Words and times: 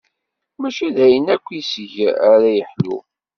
Mačči 0.59 0.87
d 0.95 0.97
ayen 1.05 1.27
akk 1.35 1.47
iseg 1.59 1.93
ara 2.31 2.49
yeḥlu. 2.57 2.97